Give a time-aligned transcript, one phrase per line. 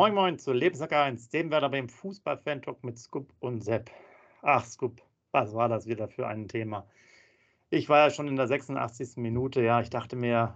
[0.00, 3.90] Moin Moin zu Lebenssack 1, dem Werder beim Fußball-Fan-Talk mit Scoop und Sepp.
[4.40, 6.86] Ach, Scoop, was war das wieder für ein Thema?
[7.68, 9.18] Ich war ja schon in der 86.
[9.18, 10.54] Minute, ja, ich dachte mir,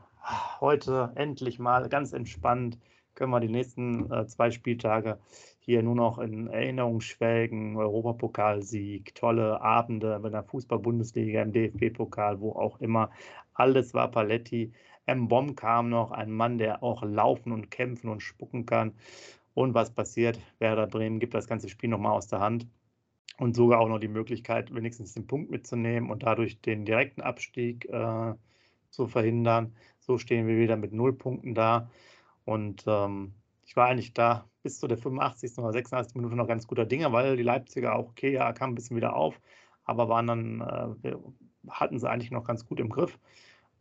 [0.61, 2.79] heute endlich mal ganz entspannt
[3.15, 5.19] können wir die nächsten äh, zwei Spieltage
[5.59, 7.77] hier nur noch in Erinnerung schwelgen.
[7.77, 13.11] Europapokalsieg, tolle Abende mit der Fußball-Bundesliga, im DFB-Pokal, wo auch immer.
[13.53, 14.73] Alles war Paletti.
[15.07, 15.29] M.
[15.29, 18.93] Bomb kam noch, ein Mann, der auch laufen und kämpfen und spucken kann.
[19.55, 20.41] Und was passiert?
[20.59, 22.67] Werder Bremen gibt das ganze Spiel nochmal aus der Hand
[23.39, 27.87] und sogar auch noch die Möglichkeit, wenigstens den Punkt mitzunehmen und dadurch den direkten Abstieg
[27.87, 28.35] äh,
[28.91, 29.75] zu verhindern.
[30.01, 31.91] So stehen wir wieder mit null Punkten da.
[32.45, 35.59] Und ähm, ich war eigentlich da bis zu der 85.
[35.59, 36.15] oder 86.
[36.15, 39.15] Minute noch ganz guter Dinge, weil die Leipziger auch, okay, ja, kamen ein bisschen wieder
[39.17, 39.41] auf,
[39.85, 41.17] aber waren dann, äh,
[41.69, 43.19] hatten sie eigentlich noch ganz gut im Griff.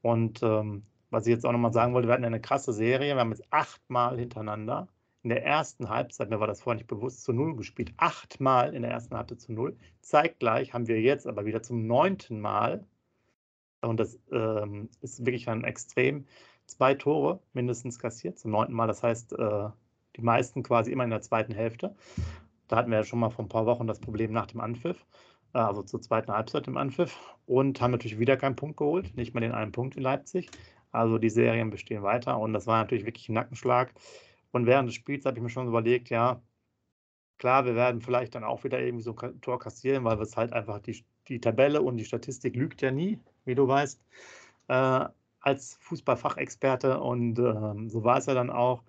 [0.02, 3.14] Und ähm, was ich jetzt auch nochmal sagen wollte, wir hatten eine krasse Serie.
[3.14, 4.88] Wir haben jetzt achtmal hintereinander
[5.22, 7.94] in der ersten Halbzeit, mir war das vorher nicht bewusst, zu Null gespielt.
[7.95, 9.78] Achtmal in der ersten Halbzeit zu Null.
[10.02, 12.86] Zeitgleich haben wir jetzt aber wieder zum neunten Mal,
[13.81, 16.25] und das ähm, ist wirklich ein Extrem,
[16.66, 18.88] zwei Tore mindestens kassiert, zum neunten Mal.
[18.88, 19.69] Das heißt, äh,
[20.16, 21.95] die meisten quasi immer in der zweiten Hälfte.
[22.67, 25.06] Da hatten wir ja schon mal vor ein paar Wochen das Problem nach dem Anpfiff,
[25.53, 29.34] äh, also zur zweiten Halbzeit im Anpfiff, und haben natürlich wieder keinen Punkt geholt, nicht
[29.34, 30.50] mal den einen Punkt in Leipzig.
[30.94, 33.94] Also die Serien bestehen weiter und das war natürlich wirklich ein Nackenschlag.
[34.52, 36.42] Und während des Spiels habe ich mir schon überlegt, ja,
[37.38, 40.54] klar, wir werden vielleicht dann auch wieder irgendwie so ein Tor kassieren, weil es halt
[40.54, 44.00] einfach die, die Tabelle und die Statistik lügt ja nie, wie du weißt,
[44.70, 45.06] äh,
[45.42, 48.84] als Fußballfachexperte und äh, so war es ja dann auch.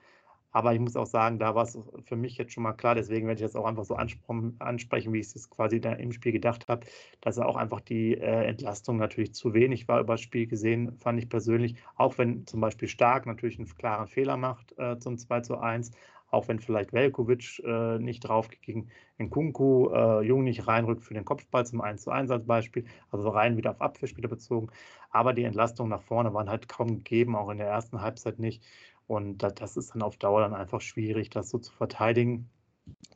[0.54, 3.26] Aber ich muss auch sagen, da war es für mich jetzt schon mal klar, deswegen
[3.26, 6.86] werde ich das auch einfach so ansprechen, wie ich es quasi im Spiel gedacht habe,
[7.20, 11.18] dass auch einfach die äh, Entlastung natürlich zu wenig war über das Spiel gesehen, fand
[11.18, 11.74] ich persönlich.
[11.96, 15.90] Auch wenn zum Beispiel Stark natürlich einen klaren Fehler macht äh, zum 2 zu 1,
[16.30, 18.88] auch wenn vielleicht Velkovic äh, nicht drauf ging,
[19.18, 22.84] in Kunku äh, Jung nicht reinrückt für den Kopfball zum 1 zu 1 als Beispiel,
[23.10, 24.68] also rein wieder auf Abwehrspieler bezogen.
[25.10, 28.62] Aber die Entlastung nach vorne waren halt kaum gegeben, auch in der ersten Halbzeit nicht.
[29.06, 32.48] Und das ist dann auf Dauer dann einfach schwierig, das so zu verteidigen.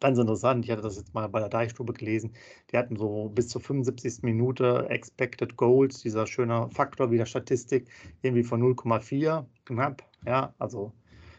[0.00, 2.32] Ganz interessant, ich hatte das jetzt mal bei der Deichstube gelesen.
[2.71, 4.22] Die hatten so bis zur 75.
[4.22, 7.88] Minute Expected Goals, dieser schöne Faktor wie der Statistik,
[8.22, 10.03] irgendwie von 0,4 knapp.
[10.25, 10.93] Ja, also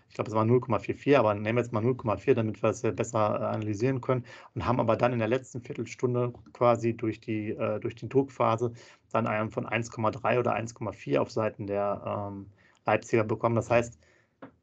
[0.10, 3.40] ich glaube, es war 0,44, aber nehmen wir jetzt mal 0,4, damit wir es besser
[3.40, 4.26] äh, analysieren können.
[4.56, 8.74] Und haben aber dann in der letzten Viertelstunde quasi durch die, äh, durch die Druckphase
[9.12, 12.48] dann einen von 1,3 oder 1,4 auf Seiten der ähm,
[12.86, 13.56] Leipziger bekommen.
[13.56, 14.00] Das heißt,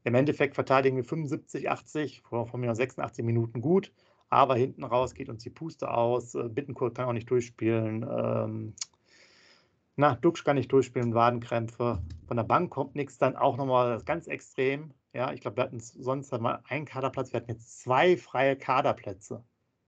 [0.06, 3.92] im Endeffekt verteidigen wir 75, 80, von mir 86 Minuten gut,
[4.28, 6.36] aber hinten raus geht uns die Puste aus.
[6.36, 8.06] Äh, Bittenkurt kann auch nicht durchspielen.
[8.08, 8.74] Ähm,
[9.96, 12.04] na, Duxch kann nicht durchspielen, Wadenkrämpfe.
[12.28, 14.92] Von der Bank kommt nichts, dann auch nochmal ganz extrem.
[15.12, 19.42] Ja, ich glaube, wir hatten sonst mal einen Kaderplatz, wir hatten jetzt zwei freie Kaderplätze.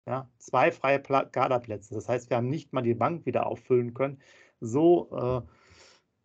[0.05, 1.95] Ja, zwei freie Kaderplätze.
[1.95, 4.19] Das heißt, wir haben nicht mal die Bank wieder auffüllen können.
[4.59, 5.49] So äh,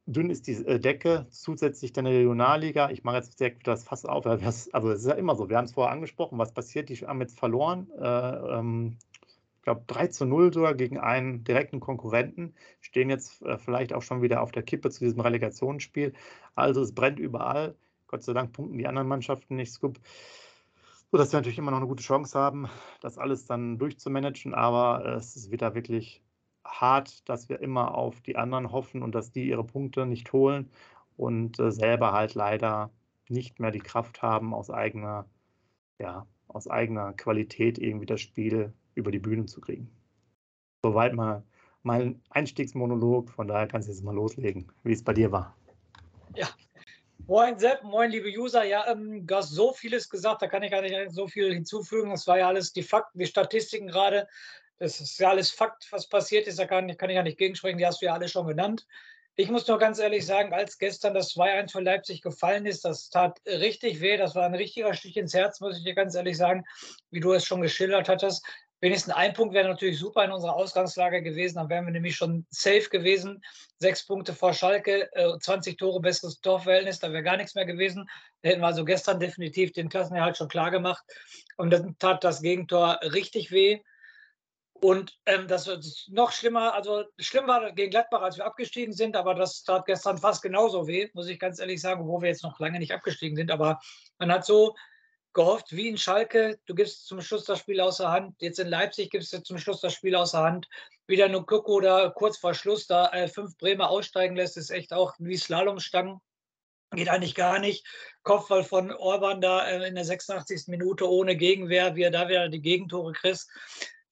[0.06, 2.90] dünn ist die äh, Decke, zusätzlich dann die Regionalliga.
[2.90, 4.26] Ich mache jetzt direkt das Fass auf.
[4.26, 7.20] Also es ist ja immer so, wir haben es vorher angesprochen, was passiert, die haben
[7.20, 7.90] jetzt verloren.
[7.98, 8.96] Äh, ähm,
[9.56, 14.02] ich glaube 3 zu 0 sogar gegen einen direkten Konkurrenten, stehen jetzt äh, vielleicht auch
[14.02, 16.12] schon wieder auf der Kippe zu diesem Relegationsspiel.
[16.54, 17.74] Also es brennt überall.
[18.06, 19.98] Gott sei Dank punkten die anderen Mannschaften nicht, Scoop.
[21.10, 22.68] So dass wir natürlich immer noch eine gute Chance haben,
[23.00, 26.22] das alles dann durchzumanagen, aber es ist wieder wirklich
[26.64, 30.70] hart, dass wir immer auf die anderen hoffen und dass die ihre Punkte nicht holen
[31.16, 32.90] und äh, selber halt leider
[33.28, 35.26] nicht mehr die Kraft haben, aus eigener,
[35.98, 39.90] ja, aus eigener Qualität irgendwie das Spiel über die Bühne zu kriegen.
[40.84, 41.42] Soweit mal
[41.82, 45.56] mein Einstiegsmonolog, von daher kannst du jetzt mal loslegen, wie es bei dir war.
[46.34, 46.48] Ja,
[47.26, 48.64] Moin Sepp, moin liebe User.
[48.64, 52.10] Ja, ähm, du hast so vieles gesagt, da kann ich gar nicht so viel hinzufügen.
[52.10, 54.28] Das war ja alles die Fakten, die Statistiken gerade.
[54.78, 56.58] Das ist ja alles Fakt, was passiert ist.
[56.58, 57.78] Da kann, kann ich ja nicht gegensprechen.
[57.78, 58.86] Die hast du ja alle schon genannt.
[59.36, 63.10] Ich muss nur ganz ehrlich sagen, als gestern das 2-1 für Leipzig gefallen ist, das
[63.10, 64.16] tat richtig weh.
[64.16, 66.64] Das war ein richtiger Stich ins Herz, muss ich dir ganz ehrlich sagen,
[67.10, 68.44] wie du es schon geschildert hattest.
[68.80, 71.56] Wenigstens ein Punkt wäre natürlich super in unserer Ausgangslage gewesen.
[71.56, 73.42] Dann wären wir nämlich schon safe gewesen.
[73.78, 75.08] Sechs Punkte vor Schalke,
[75.40, 78.06] 20 äh, Tore, besseres Torverhältnis, da wäre gar nichts mehr gewesen.
[78.42, 81.02] Da hätten wir also gestern definitiv den Klassenerhalt schon klar gemacht.
[81.56, 83.80] Und dann tat das Gegentor richtig weh.
[84.84, 89.16] Und ähm, das ist noch schlimmer, also schlimm war gegen Gladbach, als wir abgestiegen sind,
[89.16, 92.42] aber das tat gestern fast genauso weh, muss ich ganz ehrlich sagen, wo wir jetzt
[92.42, 93.50] noch lange nicht abgestiegen sind.
[93.50, 93.80] Aber
[94.18, 94.74] man hat so
[95.32, 98.36] gehofft, wie in Schalke, du gibst zum Schluss das Spiel außer Hand.
[98.42, 100.68] Jetzt in Leipzig gibst du zum Schluss das Spiel außer Hand.
[101.06, 104.92] Wieder nur Koko da kurz vor Schluss da äh, fünf Bremer aussteigen lässt, ist echt
[104.92, 106.20] auch wie Slalomstangen.
[106.90, 107.86] Geht eigentlich gar nicht.
[108.22, 110.64] Kopfball von Orban da äh, in der 86.
[110.66, 113.46] Minute ohne Gegenwehr, wie er da wieder die Gegentore kriegt.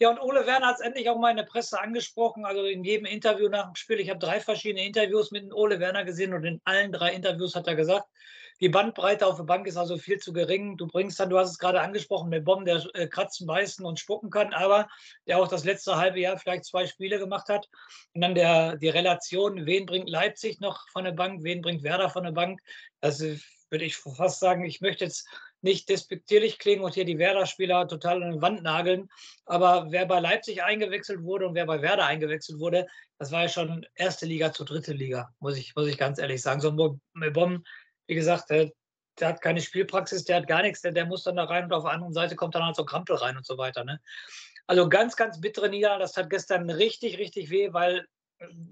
[0.03, 2.83] Ja, und Ole Werner hat es endlich auch mal in der Presse angesprochen, also in
[2.83, 4.01] jedem Interview nach dem Spiel.
[4.01, 7.69] Ich habe drei verschiedene Interviews mit Ole Werner gesehen und in allen drei Interviews hat
[7.69, 8.09] er gesagt,
[8.61, 10.77] die Bandbreite auf der Bank ist also viel zu gering.
[10.77, 14.01] Du bringst dann, du hast es gerade angesprochen, mit Bomben, der äh, kratzen, beißen und
[14.01, 14.89] spucken kann, aber
[15.29, 17.69] der auch das letzte halbe Jahr vielleicht zwei Spiele gemacht hat.
[18.13, 22.11] Und dann der, die Relation, wen bringt Leipzig noch von der Bank, wen bringt Werder
[22.11, 22.61] von der Bank.
[23.01, 23.37] Also
[23.71, 25.29] würde ich fast sagen, ich möchte jetzt
[25.63, 29.09] nicht despektierlich klingen und hier die Werder-Spieler total an die Wand nageln.
[29.47, 32.87] Aber wer bei Leipzig eingewechselt wurde und wer bei Werder eingewechselt wurde,
[33.19, 36.43] das war ja schon erste Liga zu dritte Liga, muss ich, muss ich ganz ehrlich
[36.43, 36.61] sagen.
[36.61, 37.65] So ein Bomben
[38.07, 38.71] wie gesagt, der,
[39.19, 41.73] der, hat keine Spielpraxis, der hat gar nichts, der, der muss dann da rein und
[41.73, 43.85] auf der anderen Seite kommt dann halt so Krampel rein und so weiter.
[43.85, 44.01] Ne?
[44.67, 46.03] Also ganz, ganz bittere Niederlage.
[46.03, 48.07] Das hat gestern richtig, richtig weh, weil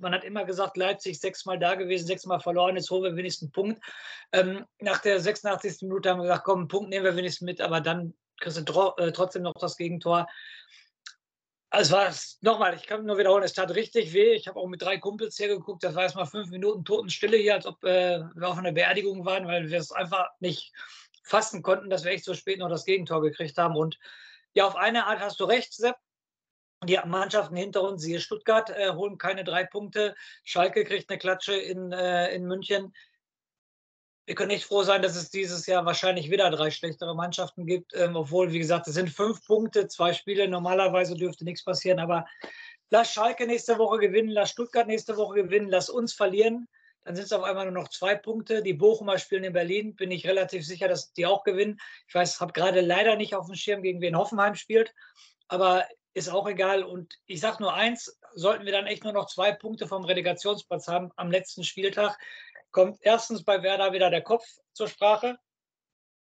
[0.01, 3.53] man hat immer gesagt, Leipzig sechsmal da gewesen, sechsmal verloren, jetzt holen wir wenigstens einen
[3.53, 3.85] Punkt.
[4.33, 5.83] Ähm, nach der 86.
[5.83, 8.65] Minute haben wir gesagt, komm, einen Punkt nehmen wir wenigstens mit, aber dann kriegst du
[8.65, 10.27] tro äh, trotzdem noch das Gegentor.
[11.73, 14.33] Also war es nochmal, ich kann nur wiederholen, es tat richtig weh.
[14.33, 17.67] Ich habe auch mit drei Kumpels hergeguckt, das war erstmal fünf Minuten Totenstille hier, als
[17.67, 20.73] ob äh, wir auf einer Beerdigung waren, weil wir es einfach nicht
[21.23, 23.77] fassen konnten, dass wir echt so spät noch das Gegentor gekriegt haben.
[23.77, 23.99] Und
[24.53, 25.97] ja, auf eine Art hast du recht, Sepp.
[26.85, 30.15] Die Mannschaften hinter uns, siehe Stuttgart, äh, holen keine drei Punkte.
[30.45, 32.93] Schalke kriegt eine Klatsche in, äh, in München
[34.31, 37.95] wir können echt froh sein, dass es dieses Jahr wahrscheinlich wieder drei schlechtere Mannschaften gibt,
[37.97, 40.47] ähm, obwohl, wie gesagt, es sind fünf Punkte, zwei Spiele.
[40.47, 42.25] Normalerweise dürfte nichts passieren, aber
[42.91, 46.69] lass Schalke nächste Woche gewinnen, lass Stuttgart nächste Woche gewinnen, lass uns verlieren.
[47.03, 48.63] Dann sind es auf einmal nur noch zwei Punkte.
[48.63, 49.97] Die Bochumer spielen in Berlin.
[49.97, 51.81] Bin ich relativ sicher, dass die auch gewinnen.
[52.07, 54.95] Ich weiß, habe gerade leider nicht auf dem Schirm, gegen wen Hoffenheim spielt.
[55.49, 55.85] Aber
[56.15, 56.83] ist auch egal.
[56.83, 60.89] Und ich sage nur eins: Sollten wir dann echt nur noch zwei Punkte vom Relegationsplatz
[60.89, 62.19] haben am letzten Spieltag,
[62.71, 65.39] kommt erstens bei Werder wieder der Kopf zur Sprache.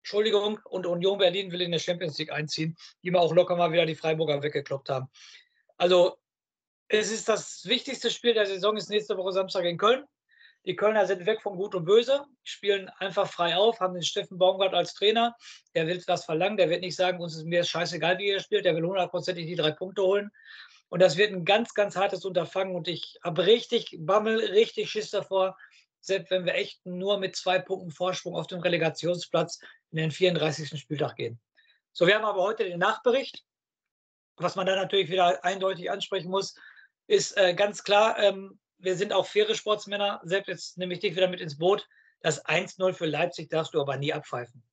[0.02, 3.72] Entschuldigung, und Union Berlin will in der Champions League einziehen, die wir auch locker mal
[3.72, 5.10] wieder die Freiburger weggekloppt haben.
[5.78, 6.18] Also,
[6.88, 10.06] es ist das wichtigste Spiel der Saison, ist nächste Woche Samstag in Köln.
[10.66, 14.38] Die Kölner sind weg von Gut und Böse, spielen einfach frei auf, haben den Steffen
[14.38, 15.36] Baumgart als Trainer.
[15.74, 18.66] Der will das verlangen, der wird nicht sagen, uns ist mir scheißegal, wie ihr spielt,
[18.66, 20.32] der will hundertprozentig die drei Punkte holen.
[20.90, 22.76] Und das wird ein ganz, ganz hartes Unterfangen.
[22.76, 25.58] Und ich habe richtig Bammel, richtig Schiss davor,
[26.00, 29.60] selbst wenn wir echt nur mit zwei Punkten Vorsprung auf dem Relegationsplatz
[29.92, 30.80] in den 34.
[30.80, 31.40] Spieltag gehen.
[31.92, 33.44] So, wir haben aber heute den Nachbericht.
[34.36, 36.56] Was man da natürlich wieder eindeutig ansprechen muss,
[37.08, 40.22] ist äh, ganz klar, ähm, wir sind auch faire Sportsmänner.
[40.24, 41.88] Selbst jetzt nehme ich dich wieder mit ins Boot.
[42.22, 44.64] Das 1-0 für Leipzig darfst du aber nie abpfeifen.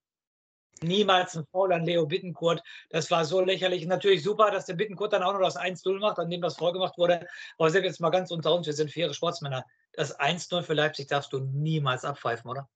[0.83, 2.63] Niemals ein Foul an Leo Bittenkurt.
[2.91, 3.85] Das war so lächerlich.
[3.87, 6.97] Natürlich super, dass der Bittenkurt dann auch noch das 1-0 macht, an dem das vorgemacht
[6.99, 7.27] wurde.
[7.59, 9.65] Aber selbst jetzt mal ganz unter uns, wir sind faire Sportsmänner.
[9.93, 12.69] Das 1-0 für Leipzig darfst du niemals abpfeifen, oder?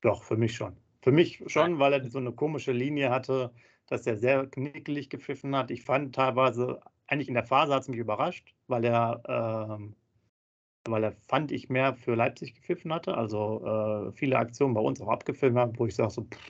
[0.00, 0.76] Doch, für mich schon.
[1.02, 3.52] Für mich schon, weil er so eine komische Linie hatte,
[3.86, 5.70] dass er sehr knickelig gepfiffen hat.
[5.70, 9.94] Ich fand teilweise, eigentlich in der Phase hat es mich überrascht, weil er, ähm,
[10.90, 13.16] weil er, fand ich, mehr für Leipzig gepfiffen hatte.
[13.16, 16.40] Also äh, viele Aktionen bei uns auch abgefilmt haben, wo ich sage, so, pff,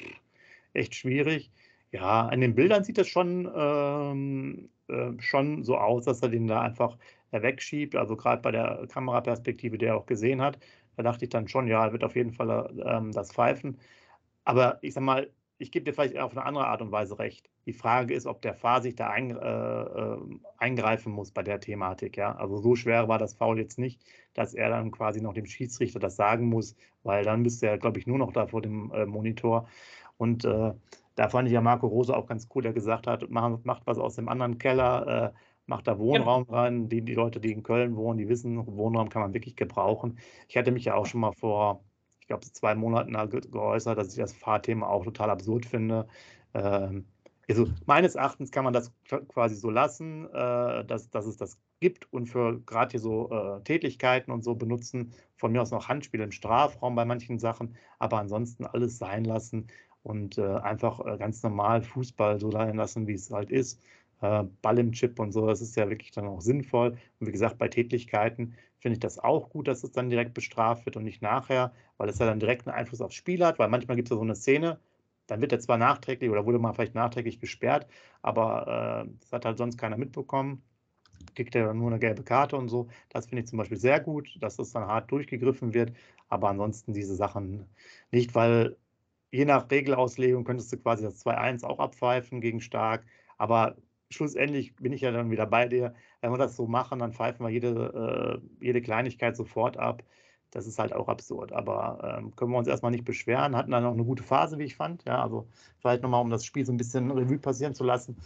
[0.74, 1.50] echt schwierig.
[1.92, 6.46] Ja, an den Bildern sieht es schon, ähm, äh, schon so aus, dass er den
[6.46, 6.98] da einfach
[7.30, 7.96] äh, wegschiebt.
[7.96, 10.58] Also gerade bei der Kameraperspektive, die er auch gesehen hat,
[10.96, 13.78] da dachte ich dann schon, ja, er wird auf jeden Fall ähm, das pfeifen.
[14.44, 17.48] Aber ich sag mal, ich gebe dir vielleicht auf eine andere Art und Weise recht.
[17.64, 20.18] Die Frage ist, ob der Fahr sich da ein, äh, äh,
[20.58, 22.16] eingreifen muss bei der Thematik.
[22.16, 22.36] Ja?
[22.36, 24.02] Also so schwer war das Foul jetzt nicht,
[24.34, 27.98] dass er dann quasi noch dem Schiedsrichter das sagen muss, weil dann müsste er, glaube
[27.98, 29.68] ich, nur noch da vor dem äh, Monitor.
[30.18, 30.72] Und äh,
[31.14, 33.98] da fand ich ja Marco Rose auch ganz cool, der gesagt hat, macht, macht was
[33.98, 36.54] aus dem anderen Keller, äh, macht da Wohnraum ja.
[36.54, 36.88] rein.
[36.88, 40.18] Die, die Leute, die in Köln wohnen, die wissen, Wohnraum kann man wirklich gebrauchen.
[40.48, 41.82] Ich hatte mich ja auch schon mal vor,
[42.26, 43.12] ich glaube, zwei Monaten
[43.52, 46.08] geäußert, dass ich das Fahrthema auch total absurd finde.
[46.54, 47.06] Ähm,
[47.48, 48.92] also meines Erachtens kann man das
[49.28, 53.62] quasi so lassen, äh, dass, dass es das gibt und für gerade hier so äh,
[53.62, 58.18] Tätigkeiten und so benutzen, von mir aus noch Handspiele im Strafraum bei manchen Sachen, aber
[58.18, 59.68] ansonsten alles sein lassen
[60.02, 63.80] und äh, einfach äh, ganz normal Fußball so sein lassen, wie es halt ist.
[64.20, 66.96] Äh, Ball im Chip und so, das ist ja wirklich dann auch sinnvoll.
[67.20, 70.86] Und wie gesagt, bei Tätigkeiten finde ich das auch gut, dass es dann direkt bestraft
[70.86, 73.68] wird und nicht nachher, weil es ja dann direkt einen Einfluss aufs Spiel hat, weil
[73.68, 74.78] manchmal gibt es ja so eine Szene,
[75.26, 77.86] dann wird er zwar nachträglich oder wurde mal vielleicht nachträglich gesperrt,
[78.22, 80.62] aber äh, das hat halt sonst keiner mitbekommen.
[81.34, 82.88] Kriegt er dann nur eine gelbe Karte und so.
[83.10, 85.92] Das finde ich zum Beispiel sehr gut, dass das dann hart durchgegriffen wird.
[86.28, 87.66] Aber ansonsten diese Sachen
[88.10, 88.76] nicht, weil
[89.30, 93.04] je nach Regelauslegung könntest du quasi das 2-1 auch abpfeifen gegen Stark.
[93.38, 93.76] Aber
[94.10, 95.94] schlussendlich bin ich ja dann wieder bei dir.
[96.20, 100.02] Wenn wir das so machen, dann pfeifen wir jede, äh, jede Kleinigkeit sofort ab.
[100.52, 101.52] das ist halt auch absurd.
[101.52, 103.56] Aber ähm, können wir uns erstmal nicht beschweren.
[103.56, 105.04] Hatten dann auch eine gute Phase, wie ich fand.
[105.04, 105.48] Ja, also
[105.80, 108.16] vielleicht nochmal, um das Spiel so ein bisschen Revue passieren zu lassen.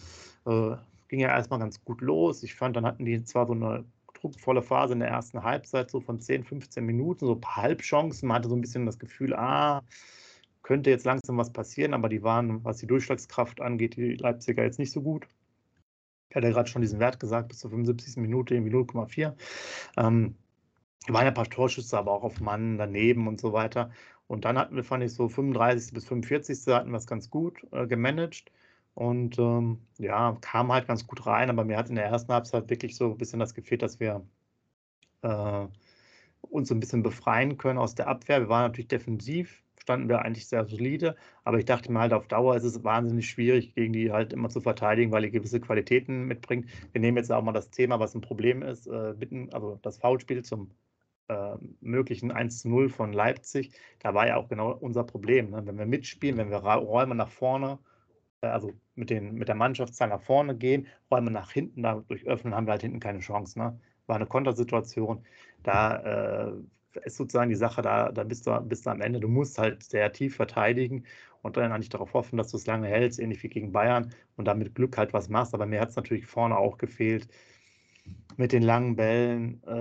[0.46, 0.76] Äh,
[1.08, 2.42] ging ja erstmal ganz gut los.
[2.42, 3.84] Ich fand, dann hatten die zwar so eine
[4.14, 8.28] druckvolle Phase in der ersten Halbzeit, so von 10, 15 Minuten, so ein paar Halbchancen.
[8.28, 9.82] Man hatte so ein bisschen das Gefühl, ah,
[10.62, 14.78] könnte jetzt langsam was passieren, aber die waren, was die Durchschlagskraft angeht, die Leipziger jetzt
[14.78, 15.26] nicht so gut.
[16.30, 18.16] Ich hatte gerade schon diesen Wert gesagt, bis zur 75.
[18.16, 19.34] Minute irgendwie 0,4.
[19.96, 20.36] Ähm,
[21.08, 23.90] waren ein paar Torschüsse, aber auch auf Mann daneben und so weiter.
[24.26, 25.92] Und dann hatten wir, fand ich, so 35.
[25.92, 26.72] bis 45.
[26.72, 28.52] hatten wir es ganz gut äh, gemanagt.
[28.94, 32.70] Und ähm, ja, kam halt ganz gut rein, aber mir hat in der ersten Halbzeit
[32.70, 34.24] wirklich so ein bisschen das gefehlt, dass wir
[35.22, 35.66] äh,
[36.42, 38.40] uns so ein bisschen befreien können aus der Abwehr.
[38.40, 42.28] Wir waren natürlich defensiv, standen wir eigentlich sehr solide, aber ich dachte mir halt, auf
[42.28, 46.24] Dauer ist es wahnsinnig schwierig, gegen die halt immer zu verteidigen, weil die gewisse Qualitäten
[46.26, 46.66] mitbringt.
[46.92, 49.98] Wir nehmen jetzt auch mal das Thema, was ein Problem ist, äh, bitten, also das
[49.98, 50.70] Foulspiel zum
[51.28, 53.72] äh, möglichen 1 zu 0 von Leipzig.
[54.00, 55.50] Da war ja auch genau unser Problem.
[55.50, 55.66] Ne?
[55.66, 57.78] Wenn wir mitspielen, wenn wir Räume nach vorne
[58.42, 62.54] äh, also mit, den, mit der Mannschaftszahl nach vorne gehen, Räume nach hinten dadurch öffnen,
[62.54, 63.58] haben wir halt hinten keine Chance.
[63.58, 63.78] Ne?
[64.06, 65.24] War eine Kontersituation.
[65.62, 66.52] Da äh,
[67.04, 69.20] ist sozusagen die Sache, da, da bist, du, bist du am Ende.
[69.20, 71.04] Du musst halt sehr tief verteidigen
[71.42, 74.46] und dann eigentlich darauf hoffen, dass du es lange hältst, ähnlich wie gegen Bayern und
[74.46, 75.54] damit Glück halt was machst.
[75.54, 77.28] Aber mir hat es natürlich vorne auch gefehlt
[78.36, 79.62] mit den langen Bällen.
[79.64, 79.72] Äh,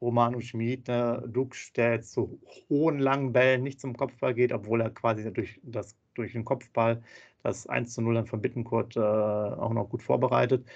[0.00, 4.80] Romano Schmid, ne, Dux, der jetzt zu hohen langen Bällen nicht zum Kopfball geht, obwohl
[4.80, 7.02] er quasi durch, das, durch den Kopfball
[7.42, 10.66] das 1 zu 0 dann von Bittenkurt äh, auch noch gut vorbereitet.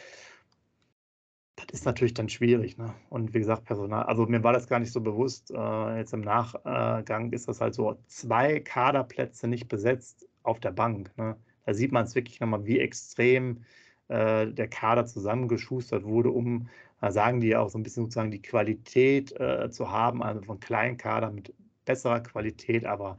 [1.69, 2.79] Das ist natürlich dann schwierig.
[2.79, 2.95] Ne?
[3.11, 5.51] Und wie gesagt, Personal, also mir war das gar nicht so bewusst.
[5.51, 11.13] Äh, jetzt im Nachgang ist das halt so, zwei Kaderplätze nicht besetzt auf der Bank.
[11.19, 11.37] Ne?
[11.67, 13.65] Da sieht man es wirklich nochmal, wie extrem
[14.09, 16.69] äh, der Kader zusammengeschustert wurde, um,
[17.01, 20.41] da sagen die ja auch so ein bisschen sozusagen die Qualität äh, zu haben, also
[20.41, 23.19] von kleinen Kader mit besserer Qualität, aber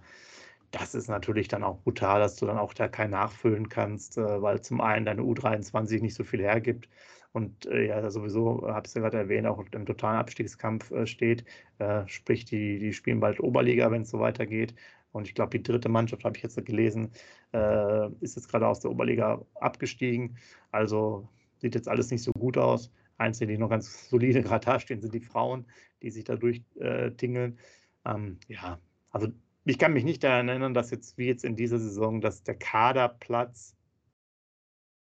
[0.72, 4.42] das ist natürlich dann auch brutal, dass du dann auch da kein nachfüllen kannst, äh,
[4.42, 6.90] weil zum einen deine U23 nicht so viel hergibt
[7.32, 11.06] und äh, ja sowieso, habe ich es ja gerade erwähnt, auch im totalen Abstiegskampf äh,
[11.06, 11.46] steht.
[11.78, 14.74] Äh, sprich, die, die spielen bald Oberliga, wenn es so weitergeht.
[15.12, 17.12] Und ich glaube, die dritte Mannschaft, habe ich jetzt gelesen,
[17.54, 20.38] äh, ist jetzt gerade aus der Oberliga abgestiegen.
[20.72, 22.92] Also sieht jetzt alles nicht so gut aus.
[23.18, 25.66] Einzige, die noch ganz solide gerade dastehen, sind die Frauen,
[26.02, 27.58] die sich da durchtingeln.
[28.06, 28.80] Äh, ähm, ja,
[29.12, 29.28] also
[29.66, 32.56] ich kann mich nicht daran erinnern, dass jetzt wie jetzt in dieser Saison, dass der
[32.56, 33.76] Kaderplatz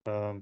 [0.06, 0.34] äh,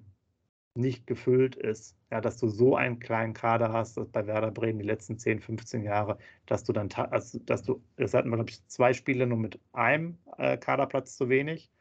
[0.78, 1.96] nicht gefüllt ist.
[2.12, 5.42] Ja, dass du so einen kleinen Kader hast, dass bei Werder Bremen die letzten 10,
[5.42, 9.28] 15 Jahre, dass du dann, also, dass du, das hatten wir, glaube ich, zwei Spiele
[9.28, 11.72] nur mit einem äh, Kaderplatz zu wenig.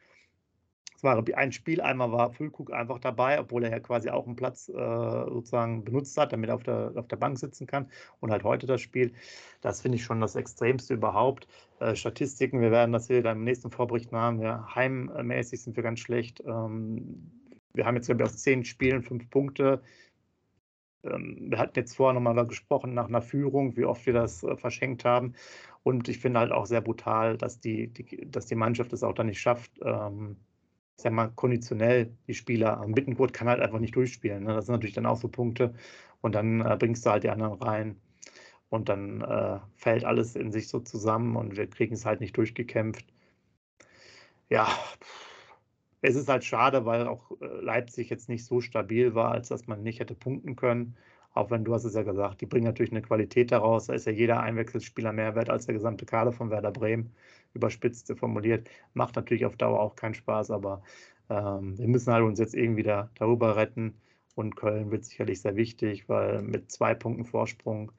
[0.97, 4.35] Es war ein Spiel, einmal war Füllkrug einfach dabei, obwohl er ja quasi auch einen
[4.35, 7.91] Platz äh, sozusagen benutzt hat, damit er auf der, auf der Bank sitzen kann.
[8.19, 9.13] Und halt heute das Spiel.
[9.61, 11.47] Das finde ich schon das Extremste überhaupt.
[11.79, 14.41] Äh, Statistiken, wir werden das hier dann im nächsten Vorbericht machen.
[14.41, 16.41] Wir, heimmäßig sind wir ganz schlecht.
[16.47, 17.31] Ähm,
[17.77, 19.81] wir haben jetzt, glaube ich, aus zehn Spielen fünf Punkte.
[21.03, 24.57] Ähm, wir hatten jetzt vorher nochmal gesprochen nach einer Führung, wie oft wir das äh,
[24.57, 25.33] verschenkt haben.
[25.83, 29.13] Und ich finde halt auch sehr brutal, dass die, die, dass die Mannschaft es auch
[29.13, 30.37] dann nicht schafft, ähm,
[30.97, 32.79] ich sag mal, konditionell die Spieler.
[32.79, 34.43] Am Bittencourt kann halt einfach nicht durchspielen.
[34.45, 34.53] Ne?
[34.55, 35.75] Das sind natürlich dann auch so Punkte.
[36.21, 38.01] Und dann äh, bringst du halt die anderen rein.
[38.69, 42.35] Und dann äh, fällt alles in sich so zusammen und wir kriegen es halt nicht
[42.37, 43.05] durchgekämpft.
[44.49, 44.67] Ja,
[46.01, 49.67] es ist halt schade, weil auch äh, Leipzig jetzt nicht so stabil war, als dass
[49.67, 50.95] man nicht hätte punkten können.
[51.33, 53.87] Auch wenn du hast es ja gesagt, die bringen natürlich eine Qualität daraus.
[53.87, 57.13] Da ist ja jeder Einwechselspieler mehr wert als der gesamte Kader von Werder Bremen
[57.53, 58.69] überspitzt formuliert.
[58.93, 60.81] Macht natürlich auf Dauer auch keinen Spaß, aber
[61.29, 63.95] ähm, wir müssen halt uns jetzt irgendwie da, darüber retten.
[64.35, 67.91] Und Köln wird sicherlich sehr wichtig, weil mit zwei Punkten Vorsprung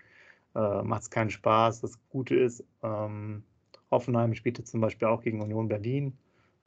[0.54, 1.80] äh, macht es keinen Spaß.
[1.80, 3.42] Das Gute ist, ähm,
[3.90, 6.16] Hoffenheim spielte zum Beispiel auch gegen Union Berlin.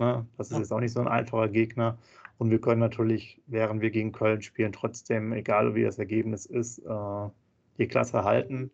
[0.01, 0.25] Ne?
[0.35, 1.99] Das ist jetzt auch nicht so ein einfacher Gegner.
[2.39, 6.79] Und wir können natürlich, während wir gegen Köln spielen, trotzdem, egal wie das Ergebnis ist,
[6.79, 7.29] äh,
[7.77, 8.71] die Klasse halten,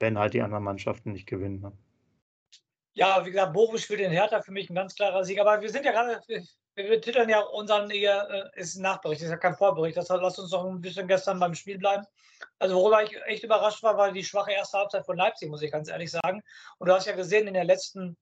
[0.00, 1.60] wenn halt die anderen Mannschaften nicht gewinnen.
[1.60, 1.72] Ne?
[2.94, 5.38] Ja, wie gesagt, Bochum spielt den Hertha für mich ein ganz klarer Sieg.
[5.38, 6.18] Aber wir sind ja gerade,
[6.74, 9.98] wir, titeln ja unseren, hier äh, ist ein Nachbericht, ist ja kein Vorbericht.
[9.98, 12.06] Deshalb lasst uns noch ein bisschen gestern beim Spiel bleiben.
[12.58, 15.70] Also worüber ich echt überrascht war, war die schwache erste Halbzeit von Leipzig, muss ich
[15.70, 16.42] ganz ehrlich sagen.
[16.78, 18.16] Und du hast ja gesehen, in den letzten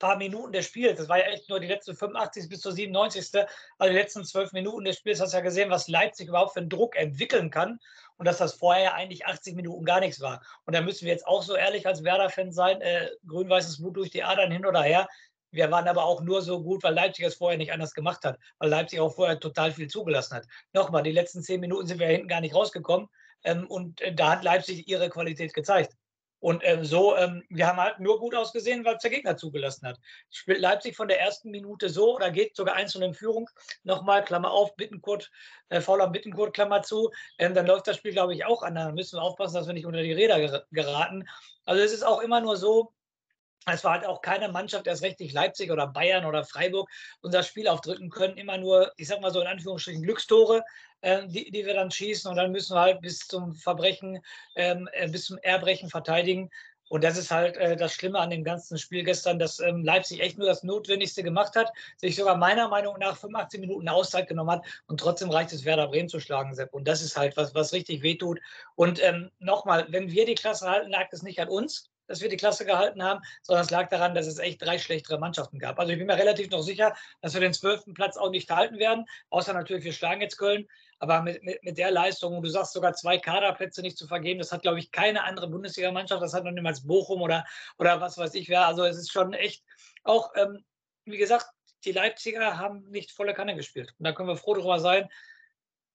[0.00, 3.46] paar Minuten des Spiels, das war ja echt nur die letzten 85 bis zur 97.
[3.78, 6.60] Also die letzten zwölf Minuten des Spiels hast du ja gesehen, was Leipzig überhaupt für
[6.60, 7.78] einen Druck entwickeln kann
[8.16, 10.42] und dass das vorher eigentlich 80 Minuten gar nichts war.
[10.64, 14.10] Und da müssen wir jetzt auch so ehrlich als Werder-Fan sein, äh, grün-weißes Blut durch
[14.10, 15.06] die Adern hin oder her.
[15.52, 18.38] Wir waren aber auch nur so gut, weil Leipzig es vorher nicht anders gemacht hat,
[18.58, 20.46] weil Leipzig auch vorher total viel zugelassen hat.
[20.72, 23.08] Nochmal, die letzten zehn Minuten sind wir hinten gar nicht rausgekommen
[23.44, 25.94] ähm, und äh, da hat Leipzig ihre Qualität gezeigt.
[26.40, 29.86] Und ähm, so, ähm, wir haben halt nur gut ausgesehen, weil es der Gegner zugelassen
[29.86, 30.00] hat.
[30.30, 33.48] Spielt Leipzig von der ersten Minute so oder geht sogar einzeln in Führung.
[33.84, 35.30] Nochmal, Klammer auf, Bittenkurt,
[35.68, 37.10] äh, Fauler Bittenkurt, Klammer zu.
[37.38, 38.74] Ähm, dann läuft das Spiel, glaube ich, auch an.
[38.74, 41.28] Da müssen wir aufpassen, dass wir nicht unter die Räder geraten.
[41.66, 42.92] Also es ist auch immer nur so,
[43.66, 46.88] es war halt auch keine Mannschaft, erst recht nicht Leipzig oder Bayern oder Freiburg,
[47.20, 48.36] unser Spiel aufdrücken können.
[48.36, 50.64] Immer nur, ich sag mal so in Anführungsstrichen, Glückstore,
[51.02, 52.30] äh, die, die wir dann schießen.
[52.30, 54.20] Und dann müssen wir halt bis zum Verbrechen,
[54.56, 56.50] ähm, äh, bis zum Erbrechen verteidigen.
[56.88, 60.20] Und das ist halt äh, das Schlimme an dem ganzen Spiel gestern, dass ähm, Leipzig
[60.20, 64.50] echt nur das Notwendigste gemacht hat, sich sogar meiner Meinung nach 85 Minuten Auszeit genommen
[64.50, 66.74] hat und trotzdem reicht es, Werder Bremen zu schlagen, Sepp.
[66.74, 68.40] Und das ist halt was, was richtig wehtut.
[68.74, 72.28] Und ähm, nochmal, wenn wir die Klasse halten, lag es nicht an uns, dass wir
[72.28, 75.78] die Klasse gehalten haben, sondern es lag daran, dass es echt drei schlechtere Mannschaften gab.
[75.78, 78.78] Also ich bin mir relativ noch sicher, dass wir den zwölften Platz auch nicht halten
[78.78, 80.66] werden, außer natürlich, wir schlagen jetzt Köln.
[80.98, 84.40] Aber mit, mit, mit der Leistung, und du sagst sogar zwei Kaderplätze nicht zu vergeben,
[84.40, 87.46] das hat, glaube ich, keine andere Bundesliga-Mannschaft, das hat noch niemals Bochum oder,
[87.78, 88.66] oder was weiß ich wer.
[88.66, 89.64] Also es ist schon echt
[90.02, 90.64] auch, ähm,
[91.04, 91.46] wie gesagt,
[91.84, 93.94] die Leipziger haben nicht volle Kanne gespielt.
[93.98, 95.08] Und da können wir froh darüber sein,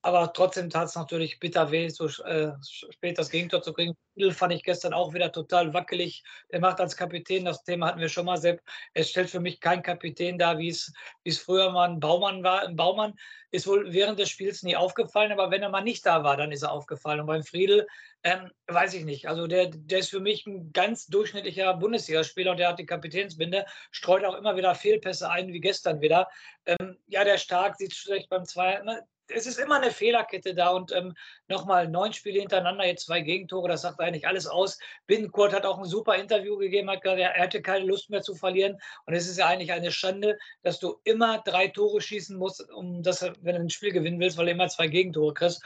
[0.05, 3.95] aber trotzdem tat es natürlich bitter weh, so äh, spät das Gegentor zu kriegen.
[4.11, 6.23] Spiel fand ich gestern auch wieder total wackelig.
[6.51, 8.61] Der macht als Kapitän, das Thema hatten wir schon mal, Sepp.
[8.93, 10.93] Es stellt für mich kein Kapitän da, wie es,
[11.39, 12.61] früher mal ein Baumann war.
[12.61, 13.15] Ein Baumann
[13.49, 16.51] ist wohl während des Spiels nie aufgefallen, aber wenn er mal nicht da war, dann
[16.51, 17.21] ist er aufgefallen.
[17.21, 17.87] Und beim Friedel,
[18.21, 19.27] ähm, weiß ich nicht.
[19.27, 23.65] Also der, der ist für mich ein ganz durchschnittlicher Bundesligaspieler und der hat die Kapitänsbinde,
[23.89, 26.27] streut auch immer wieder Fehlpässe ein, wie gestern wieder.
[26.67, 28.85] Ähm, ja, der Stark sieht schlecht beim Zweiten.
[28.85, 29.01] Ne?
[29.29, 31.15] Es ist immer eine Fehlerkette da und ähm,
[31.47, 34.77] nochmal neun Spiele hintereinander, jetzt zwei Gegentore, das sagt eigentlich alles aus.
[35.07, 38.35] Bindenkurt hat auch ein super Interview gegeben, hat gesagt, er hätte keine Lust mehr zu
[38.35, 38.77] verlieren.
[39.05, 43.01] Und es ist ja eigentlich eine Schande, dass du immer drei Tore schießen musst, um
[43.03, 45.63] das, wenn du ein Spiel gewinnen willst, weil du immer zwei Gegentore kriegst.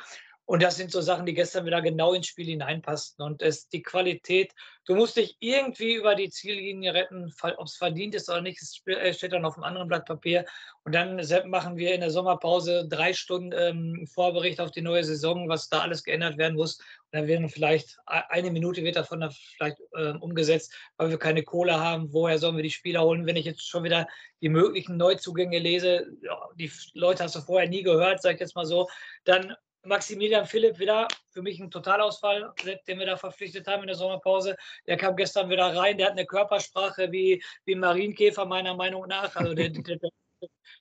[0.50, 3.24] Und das sind so Sachen, die gestern wieder genau ins Spiel hineinpassten.
[3.24, 4.52] Und es, die Qualität,
[4.88, 9.14] du musst dich irgendwie über die Ziellinie retten, ob es verdient ist oder nicht, äh,
[9.14, 10.46] steht dann auf einem anderen Blatt Papier.
[10.86, 15.48] Und dann machen wir in der Sommerpause drei Stunden ähm, Vorbericht auf die neue Saison,
[15.50, 16.80] was da alles geändert werden muss.
[16.80, 21.80] Und dann werden vielleicht eine Minute wird davon vielleicht äh, umgesetzt, weil wir keine Kohle
[21.80, 22.12] haben.
[22.12, 23.28] Woher sollen wir die Spieler holen?
[23.28, 24.08] Wenn ich jetzt schon wieder
[24.42, 26.08] die möglichen Neuzugänge lese,
[26.56, 28.90] die Leute hast du vorher nie gehört, sag ich jetzt mal so,
[29.26, 32.54] dann Maximilian Philipp wieder für mich ein Totalausfall,
[32.88, 34.56] den wir da verpflichtet haben in der Sommerpause.
[34.88, 39.36] Der kam gestern wieder rein, der hat eine Körpersprache wie, wie Marienkäfer, meiner Meinung nach.
[39.36, 39.98] Also der, der,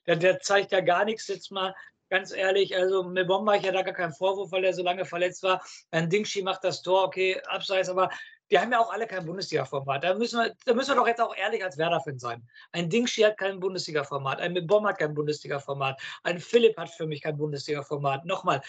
[0.05, 1.73] der, der zeigt ja gar nichts jetzt mal
[2.09, 5.05] ganz ehrlich, also mit Bomber ich ja da gar keinen Vorwurf, weil er so lange
[5.05, 5.63] verletzt war.
[5.91, 8.09] Ein Dingschi macht das Tor, okay, abseits, aber
[8.51, 10.03] die haben ja auch alle kein Bundesliga-Format.
[10.03, 12.47] Da müssen, wir, da müssen wir doch jetzt auch ehrlich als Werder-Fan sein.
[12.71, 17.21] Ein Dingschi hat kein Bundesliga-Format, ein Mibom hat kein Bundesliga-Format, ein Philipp hat für mich
[17.21, 18.25] kein Bundesliga-Format.
[18.25, 18.61] Nochmal,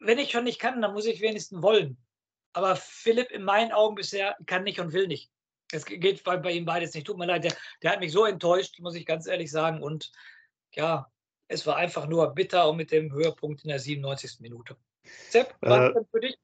[0.00, 1.96] wenn ich schon nicht kann, dann muss ich wenigstens wollen.
[2.52, 5.30] Aber Philipp in meinen Augen bisher kann nicht und will nicht.
[5.72, 7.06] Es geht bei, bei ihm beides nicht.
[7.06, 9.82] Tut mir leid, der, der hat mich so enttäuscht, muss ich ganz ehrlich sagen.
[9.82, 10.12] Und
[10.72, 11.10] ja,
[11.48, 14.40] es war einfach nur bitter und mit dem Höhepunkt in der 97.
[14.40, 14.76] Minute.
[15.30, 16.36] Sepp, was äh, denn für dich,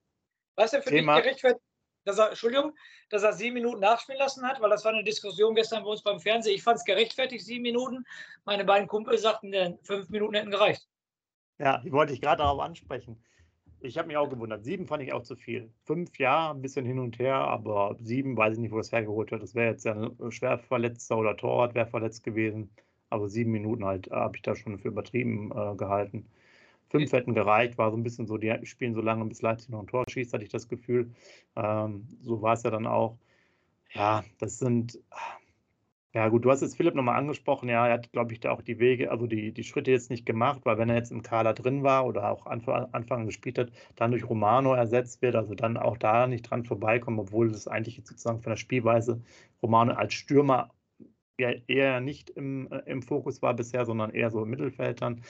[0.56, 1.16] was denn für Thema.
[1.16, 1.69] dich gerechtfertigt?
[2.04, 2.74] Dass er, Entschuldigung,
[3.08, 6.02] dass er sieben Minuten nachspielen lassen hat, weil das war eine Diskussion gestern bei uns
[6.02, 6.54] beim Fernsehen.
[6.54, 8.04] Ich fand es gerechtfertigt, sieben Minuten.
[8.44, 10.88] Meine beiden Kumpel sagten, fünf Minuten hätten gereicht.
[11.58, 13.22] Ja, die wollte ich gerade darauf ansprechen.
[13.82, 14.64] Ich habe mich auch gewundert.
[14.64, 15.70] Sieben fand ich auch zu viel.
[15.84, 19.30] Fünf, ja, ein bisschen hin und her, aber sieben, weiß ich nicht, wo das hergeholt
[19.30, 19.42] wird.
[19.42, 22.70] Das wäre jetzt ja ein Schwerverletzter oder Torwart wäre verletzt gewesen.
[23.08, 26.30] Aber sieben Minuten halt äh, habe ich da schon für übertrieben äh, gehalten.
[26.90, 29.81] Fünf hätten gereicht, war so ein bisschen so, die spielen so lange, bis Leipzig noch
[29.81, 31.12] ein Tor schießt, hatte ich das Gefühl.
[31.57, 33.16] Ähm, so war es ja dann auch.
[33.92, 34.98] Ja, das sind,
[36.12, 38.62] ja gut, du hast jetzt Philipp nochmal angesprochen, ja, er hat, glaube ich, da auch
[38.62, 41.55] die Wege, also die, die Schritte jetzt nicht gemacht, weil wenn er jetzt im Kader
[41.55, 45.76] drin war oder auch Anfang, Anfang gespielt hat, dann durch Romano ersetzt wird, also dann
[45.76, 49.22] auch da nicht dran vorbeikommen, obwohl das eigentlich jetzt sozusagen von der Spielweise
[49.62, 50.70] Romano als Stürmer
[51.40, 55.22] eher nicht im, äh, im Fokus war bisher, sondern eher so im Mittelfeld dann.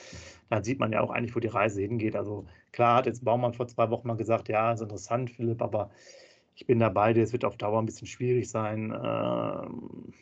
[0.48, 2.16] Dann sieht man ja auch eigentlich, wo die Reise hingeht.
[2.16, 5.90] Also klar hat jetzt Baumann vor zwei Wochen mal gesagt, ja, ist interessant, Philipp, aber
[6.54, 10.12] ich bin dabei, es wird auf Dauer ein bisschen schwierig sein, ähm,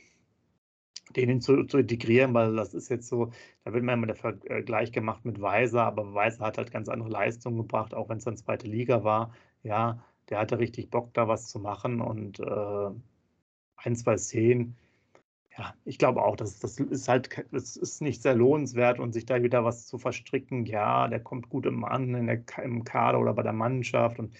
[1.16, 3.32] den zu, zu, integrieren, weil das ist jetzt so,
[3.64, 7.08] da wird mir immer der Vergleich gemacht mit Weiser, aber Weiser hat halt ganz andere
[7.08, 9.32] Leistungen gebracht, auch wenn es dann zweite Liga war.
[9.62, 12.90] Ja, der hatte richtig Bock, da was zu machen und äh,
[13.76, 14.76] ein, zwei Szenen
[15.58, 19.26] ja, ich glaube auch, dass das ist halt, es ist nicht sehr lohnenswert und sich
[19.26, 20.64] da wieder was zu verstricken.
[20.66, 24.34] Ja, der kommt gut im Mann in der, im Kader oder bei der Mannschaft und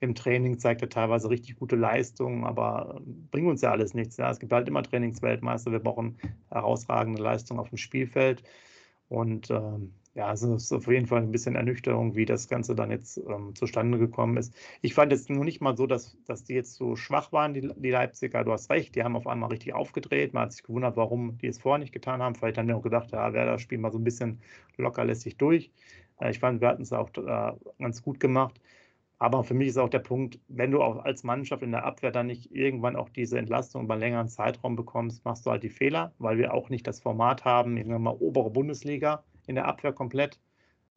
[0.00, 4.16] im Training zeigt er teilweise richtig gute Leistungen, aber ähm, bringt uns ja alles nichts.
[4.16, 4.30] Ja.
[4.30, 6.18] Es gibt halt immer Trainingsweltmeister, wir brauchen
[6.50, 8.42] herausragende Leistungen auf dem Spielfeld
[9.08, 12.90] und ähm, Ja, es ist auf jeden Fall ein bisschen Ernüchterung, wie das Ganze dann
[12.90, 14.54] jetzt ähm, zustande gekommen ist.
[14.80, 17.68] Ich fand jetzt nur nicht mal so, dass, dass die jetzt so schwach waren, die,
[17.76, 18.42] die Leipziger.
[18.42, 20.32] Du hast recht, die haben auf einmal richtig aufgedreht.
[20.32, 22.34] Man hat sich gewundert, warum die es vorher nicht getan haben.
[22.34, 24.40] Vielleicht haben die auch gedacht, ja, wer das Spiel mal so ein bisschen
[24.78, 25.70] locker lässt sich durch.
[26.18, 28.58] Äh, ich fand, wir hatten es auch äh, ganz gut gemacht.
[29.18, 32.10] Aber für mich ist auch der Punkt, wenn du auch als Mannschaft in der Abwehr
[32.10, 35.70] dann nicht irgendwann auch diese Entlastung über einen längeren Zeitraum bekommst, machst du halt die
[35.70, 39.92] Fehler, weil wir auch nicht das Format haben, irgendwann mal obere Bundesliga in der Abwehr
[39.92, 40.40] komplett.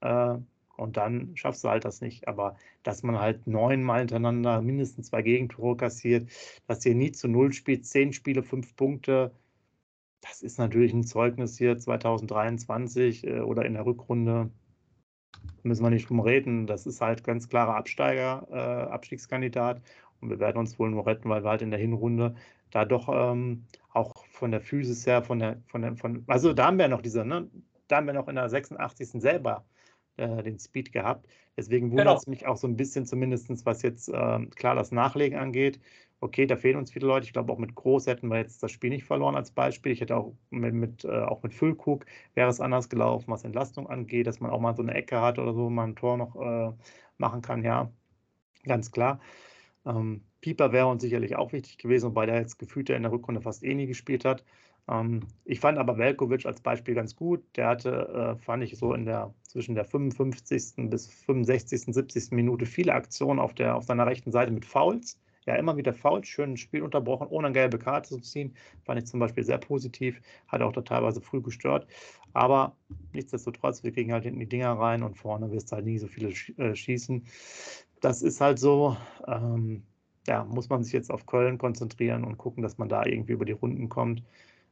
[0.01, 0.37] Äh,
[0.77, 2.27] und dann schaffst du halt das nicht.
[2.27, 6.29] Aber dass man halt neunmal hintereinander mindestens zwei Gegentore kassiert,
[6.67, 9.33] dass ihr nie zu Null spielt, zehn Spiele, fünf Punkte,
[10.21, 14.51] das ist natürlich ein Zeugnis hier 2023 äh, oder in der Rückrunde.
[15.63, 16.67] Müssen wir nicht drum reden.
[16.67, 19.81] Das ist halt ganz klarer Absteiger, äh, Abstiegskandidat.
[20.21, 22.35] Und wir werden uns wohl nur retten, weil wir halt in der Hinrunde
[22.71, 26.67] da doch ähm, auch von der Physis her, von der, von der, von, also da
[26.67, 27.49] haben wir noch diese, ne,
[27.89, 29.21] da haben wir noch in der 86.
[29.21, 29.65] selber
[30.17, 31.27] äh, den Speed gehabt.
[31.57, 32.31] Deswegen wundert es genau.
[32.31, 35.79] mich auch so ein bisschen, zumindest was jetzt äh, klar das Nachlegen angeht.
[36.21, 37.25] Okay, da fehlen uns viele Leute.
[37.25, 39.93] Ich glaube, auch mit Groß hätten wir jetzt das Spiel nicht verloren als Beispiel.
[39.93, 43.89] Ich hätte auch mit, mit äh, auch mit Füllkrug wäre es anders gelaufen, was Entlastung
[43.89, 46.35] angeht, dass man auch mal so eine Ecke hat oder so, mal ein Tor noch
[46.35, 46.73] äh,
[47.17, 47.63] machen kann.
[47.63, 47.91] Ja,
[48.63, 49.19] ganz klar.
[49.85, 53.41] Ähm, Pieper wäre uns sicherlich auch wichtig gewesen, wobei der jetzt gefühlt in der Rückrunde
[53.41, 54.43] fast eh nie gespielt hat.
[54.89, 57.43] Ähm, ich fand aber Velkovic als Beispiel ganz gut.
[57.55, 60.89] Der hatte, äh, fand ich so in der zwischen der 55.
[60.89, 62.31] bis 65., 70.
[62.31, 65.19] Minute viele Aktionen auf, der, auf seiner rechten Seite mit Fouls.
[65.45, 68.53] Ja, immer wieder Fouls, schön Spiel unterbrochen, ohne eine gelbe Karte zu ziehen.
[68.83, 70.21] Fand ich zum Beispiel sehr positiv.
[70.47, 71.87] Hat auch da teilweise früh gestört.
[72.33, 72.75] Aber
[73.13, 76.07] nichtsdestotrotz, wir kriegen halt hinten die Dinger rein und vorne wirst du halt nie so
[76.07, 77.25] viele äh, schießen.
[78.01, 78.95] Das ist halt so.
[79.27, 79.83] Ähm,
[80.27, 83.45] ja, muss man sich jetzt auf Köln konzentrieren und gucken, dass man da irgendwie über
[83.45, 84.21] die Runden kommt.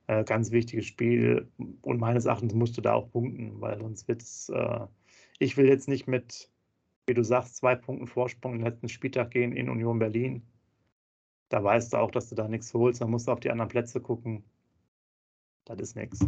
[0.08, 4.22] Äh, ganz wichtiges Spiel und meines Erachtens musst du da auch punkten, weil sonst wird
[4.22, 4.88] es, äh,
[5.38, 6.50] ich will jetzt nicht mit,
[7.08, 10.44] wie du sagst, zwei Punkten Vorsprung im letzten Spieltag gehen in Union Berlin.
[11.50, 13.70] Da weißt du auch, dass du da nichts holst, dann musst du auf die anderen
[13.70, 14.44] Plätze gucken.
[15.66, 16.26] Das ist nichts.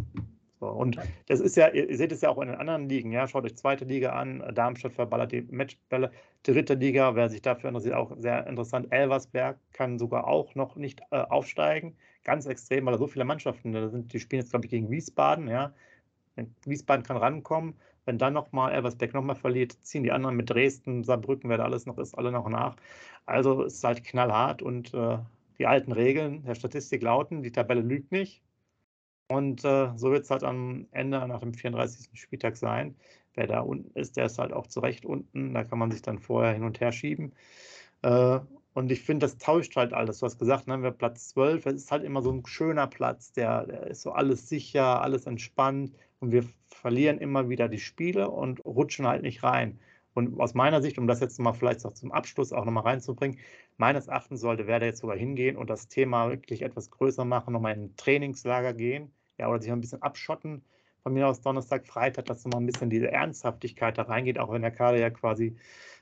[0.60, 3.28] So, und das ist ja, ihr seht es ja auch in den anderen Ligen, ja,
[3.28, 6.12] schaut euch zweite Liga an, Darmstadt verballert die Matchbälle,
[6.44, 11.02] dritte Liga, wer sich dafür interessiert, auch sehr interessant, Elversberg kann sogar auch noch nicht
[11.12, 11.96] äh, aufsteigen,
[12.26, 14.90] ganz extrem, weil da so viele Mannschaften da sind, die spielen jetzt, glaube ich, gegen
[14.92, 15.74] Wiesbaden, ja,
[16.66, 21.50] Wiesbaden kann rankommen, wenn dann nochmal Elversberg nochmal verliert, ziehen die anderen mit Dresden, Saarbrücken,
[21.50, 22.76] wer da alles noch ist, alle noch nach,
[23.26, 25.20] also es ist halt knallhart und äh,
[25.58, 28.42] die alten Regeln der Statistik lauten, die Tabelle lügt nicht,
[29.30, 32.20] und äh, so wird es halt am Ende nach dem 34.
[32.20, 32.96] Spieltag sein.
[33.36, 35.54] Wer da unten ist, der ist halt auch zu Recht unten.
[35.54, 37.34] Da kann man sich dann vorher hin und her schieben.
[38.02, 38.40] Äh,
[38.74, 40.20] und ich finde, das tauscht halt alles.
[40.20, 43.32] Du hast gesagt, ne, wir Platz 12, es ist halt immer so ein schöner Platz,
[43.32, 45.94] der, der ist so alles sicher, alles entspannt.
[46.20, 49.80] Und wir verlieren immer wieder die Spiele und rutschen halt nicht rein.
[50.16, 53.38] Und aus meiner Sicht, um das jetzt mal vielleicht auch zum Abschluss auch nochmal reinzubringen,
[53.78, 57.76] meines Erachtens sollte Werder jetzt sogar hingehen und das Thema wirklich etwas größer machen, nochmal
[57.76, 60.64] in ein Trainingslager gehen ja, oder sich ein bisschen abschotten.
[61.04, 64.52] Von mir aus Donnerstag, Freitag, dass so mal ein bisschen diese Ernsthaftigkeit da reingeht, auch
[64.52, 65.56] wenn der Kader ja quasi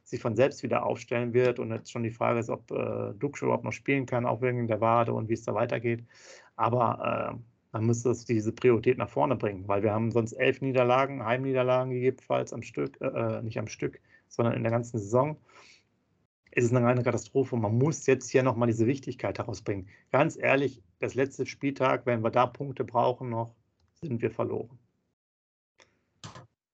[0.04, 3.44] sich von selbst wieder aufstellen wird und jetzt schon die Frage ist, ob äh, Duxch
[3.44, 6.04] überhaupt noch spielen kann, auch wegen der Wade und wie es da weitergeht.
[6.56, 7.38] Aber äh,
[7.74, 12.54] man müsste diese Priorität nach vorne bringen, weil wir haben sonst elf Niederlagen, Heimniederlagen gegebenenfalls
[12.54, 15.38] am Stück, äh, äh nicht am Stück, sondern in der ganzen Saison.
[16.58, 17.56] Es ist eine reine Katastrophe.
[17.56, 19.88] Man muss jetzt hier nochmal diese Wichtigkeit herausbringen.
[20.12, 23.54] Ganz ehrlich, das letzte Spieltag, wenn wir da Punkte brauchen noch,
[24.02, 24.80] sind wir verloren.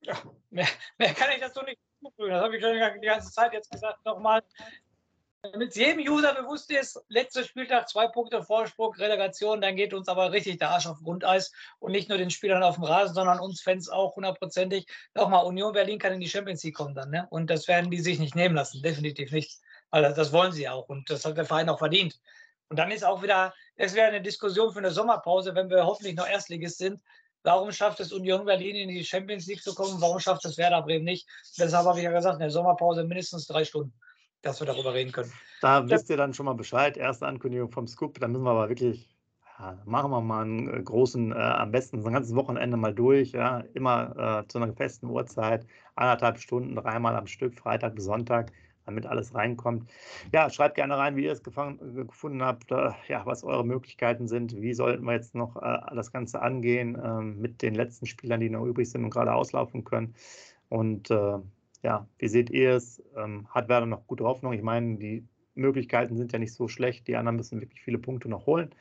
[0.03, 0.15] Ja,
[0.51, 2.31] mehr, mehr kann ich dazu nicht zufügen.
[2.31, 4.05] Das habe ich schon die ganze Zeit jetzt gesagt.
[4.05, 4.41] Nochmal,
[5.41, 10.31] damit jedem User bewusst ist, letzter Spieltag, zwei Punkte Vorsprung, Relegation, dann geht uns aber
[10.31, 13.59] richtig der Arsch auf Grundeis und nicht nur den Spielern auf dem Rasen, sondern uns
[13.61, 14.87] Fans auch hundertprozentig.
[15.13, 17.27] Nochmal, Union Berlin kann in die Champions League kommen dann, ne?
[17.31, 19.59] Und das werden die sich nicht nehmen lassen, definitiv nicht.
[19.93, 22.19] Weil das wollen sie auch und das hat der Verein auch verdient.
[22.69, 26.15] Und dann ist auch wieder, es wäre eine Diskussion für eine Sommerpause, wenn wir hoffentlich
[26.15, 26.99] noch Erstligist sind.
[27.43, 30.01] Warum schafft es Union Berlin in die Champions League zu kommen?
[30.01, 31.27] Warum schafft es Werder Bremen nicht?
[31.59, 33.93] Deshalb habe ich ja gesagt, in der Sommerpause mindestens drei Stunden,
[34.41, 35.31] dass wir darüber reden können.
[35.61, 36.97] Da wisst ihr dann schon mal Bescheid.
[36.97, 38.19] Erste Ankündigung vom Scoop.
[38.19, 39.15] Da müssen wir aber wirklich,
[39.59, 42.95] ja, machen wir mal einen äh, großen, äh, am besten so ein ganzes Wochenende mal
[42.95, 43.33] durch.
[43.33, 48.51] Ja, immer äh, zu einer festen Uhrzeit, anderthalb Stunden, dreimal am Stück, Freitag bis Sonntag
[48.85, 49.89] damit alles reinkommt.
[50.33, 54.27] Ja, schreibt gerne rein, wie ihr es gefangen, gefunden habt, äh, ja, was eure Möglichkeiten
[54.27, 54.61] sind.
[54.61, 58.49] Wie sollten wir jetzt noch äh, das Ganze angehen äh, mit den letzten Spielern, die
[58.49, 60.15] noch übrig sind und gerade auslaufen können.
[60.69, 61.37] Und äh,
[61.83, 63.03] ja, wie seht ihr es?
[63.15, 64.53] Ähm, hat Werder noch gute Hoffnung?
[64.53, 67.07] Ich meine, die Möglichkeiten sind ja nicht so schlecht.
[67.07, 68.73] Die anderen müssen wirklich viele Punkte noch holen.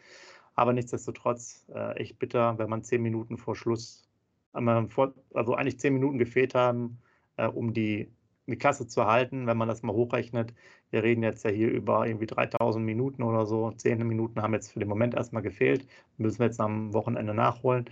[0.55, 4.09] Aber nichtsdestotrotz, äh, echt bitter, wenn man zehn Minuten vor Schluss
[4.53, 6.99] also eigentlich zehn Minuten gefehlt haben,
[7.37, 8.11] äh, um die,
[8.53, 10.55] die Klasse zu halten, wenn man das mal hochrechnet.
[10.91, 13.73] Wir reden jetzt ja hier über irgendwie 3000 Minuten oder so.
[13.73, 15.87] Zehn Minuten haben jetzt für den Moment erstmal gefehlt.
[16.19, 17.87] Müssen wir jetzt am Wochenende nachholen.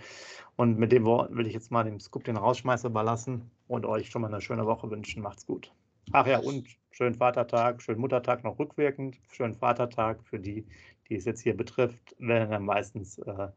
[0.55, 4.09] Und mit dem Wort will ich jetzt mal dem Scoop den Rausschmeißer überlassen und euch
[4.09, 5.23] schon mal eine schöne Woche wünschen.
[5.23, 5.73] Macht's gut.
[6.13, 10.65] Ach ja, und schönen Vatertag, schönen Muttertag noch rückwirkend, schönen Vatertag für die,
[11.09, 13.47] die es jetzt hier betrifft, werden dann meistens äh,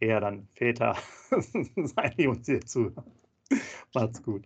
[0.00, 0.96] eher dann Väter
[1.30, 3.10] sein, die uns hier zuhören.
[3.94, 4.44] Macht's gut.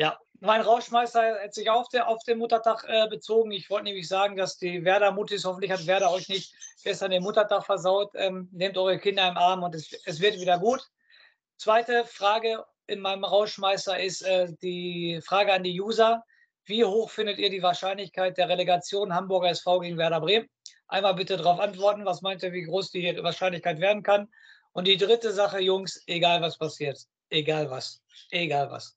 [0.00, 3.50] Ja, mein Rauschmeister hat sich auf, der, auf den Muttertag äh, bezogen.
[3.50, 7.66] Ich wollte nämlich sagen, dass die Werder-Muttis, hoffentlich hat Werder euch nicht gestern den Muttertag
[7.66, 8.10] versaut.
[8.14, 10.80] Ähm, nehmt eure Kinder im Arm und es, es wird wieder gut.
[11.58, 16.24] Zweite Frage in meinem Rauschmeister ist äh, die Frage an die User.
[16.64, 20.48] Wie hoch findet ihr die Wahrscheinlichkeit der Relegation Hamburger SV gegen Werder Bremen?
[20.88, 22.06] Einmal bitte darauf antworten.
[22.06, 24.30] Was meint ihr, wie groß die Wahrscheinlichkeit werden kann?
[24.72, 28.96] Und die dritte Sache, Jungs, egal was passiert, egal was, egal was,